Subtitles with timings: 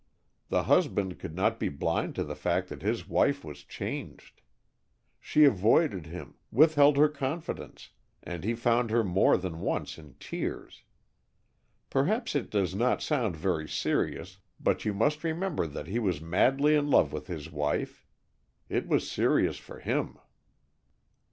[0.49, 4.41] The husband could not be blind to the fact that his wife was changed.
[5.19, 7.91] She avoided him, withheld her confidence,
[8.23, 10.81] and he found her more than once in tears.
[11.91, 16.73] Perhaps it does not sound very serious, but you must remember that he was madly
[16.73, 18.03] in love with his wife.
[18.69, 20.17] It was serious for him."